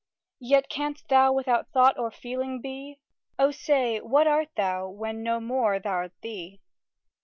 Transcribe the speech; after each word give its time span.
Yet 0.39 0.67
canst 0.67 1.09
thou 1.09 1.31
without 1.31 1.69
thought 1.69 1.95
or 1.99 2.09
feeling 2.09 2.59
be? 2.59 2.99
O 3.37 3.51
say 3.51 3.99
what 3.99 4.25
art 4.25 4.49
thou, 4.57 4.89
when 4.89 5.21
no 5.21 5.39
more 5.39 5.79
thou'rt 5.79 6.13
thee? 6.23 6.59